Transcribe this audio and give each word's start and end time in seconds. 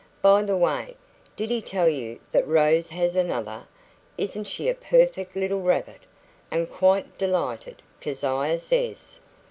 By 0.23 0.41
the 0.41 0.57
way, 0.57 0.95
did 1.35 1.51
he 1.51 1.61
tell 1.61 1.87
you 1.87 2.19
that 2.31 2.47
Rose 2.47 2.89
has 2.89 3.15
another? 3.15 3.67
Isn't 4.17 4.45
she 4.45 4.67
a 4.67 4.73
perfect 4.73 5.35
little 5.35 5.61
rabbit? 5.61 6.01
And 6.49 6.67
quite 6.71 7.19
delighted, 7.19 7.83
Keziah 7.99 8.57
says." 8.57 9.19